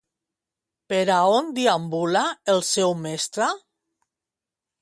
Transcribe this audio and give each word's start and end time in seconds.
Per 0.93 1.01
on 1.15 1.51
deambula 1.59 2.25
el 2.57 2.65
seu 2.71 2.97
Mestre? 3.05 3.55